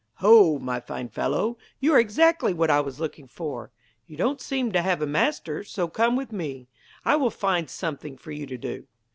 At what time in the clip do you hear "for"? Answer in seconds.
3.27-3.69, 8.17-8.31